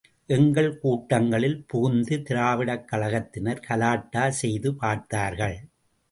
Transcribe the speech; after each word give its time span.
எங்கள் 0.27 0.69
கூட்டங்களில் 0.79 1.65
புகுந்து 1.67 2.15
திராவிடக் 2.29 2.87
கழகத்தினர் 2.91 3.61
கலாட்டா 3.67 4.29
செய்து 4.29 4.75
பார்த்தார்கள். 4.75 5.57